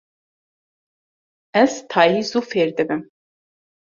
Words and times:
Ez 1.63 1.73
tayî 1.91 2.21
zû 2.29 2.41
fêr 2.49 2.69
dibim. 2.77 3.01